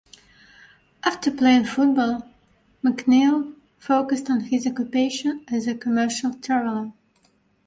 After 1.03 1.29
playing 1.29 1.65
football, 1.65 2.27
McNeil 2.83 3.53
focused 3.77 4.31
on 4.31 4.39
his 4.39 4.65
occupation 4.65 5.45
as 5.51 5.67
a 5.67 5.75
commercial 5.75 6.33
traveller. 6.33 6.91